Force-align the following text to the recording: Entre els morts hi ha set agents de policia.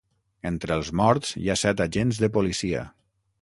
Entre 0.49 0.77
els 0.79 0.89
morts 1.01 1.33
hi 1.41 1.51
ha 1.51 1.57
set 1.65 1.85
agents 1.87 2.23
de 2.25 2.31
policia. 2.39 2.83